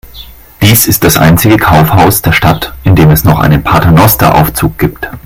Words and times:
Dies 0.63 0.87
ist 0.87 1.03
das 1.03 1.15
einzige 1.15 1.57
Kaufhaus 1.57 2.23
der 2.23 2.31
Stadt, 2.31 2.73
in 2.83 2.95
dem 2.95 3.11
es 3.11 3.23
noch 3.23 3.37
einen 3.37 3.61
Paternosteraufzug 3.61 4.79
gibt. 4.79 5.07